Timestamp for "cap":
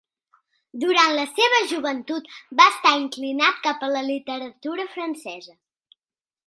3.69-3.87